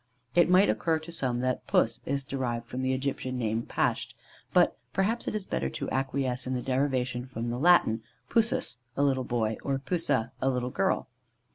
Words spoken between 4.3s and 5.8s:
but perhaps it is better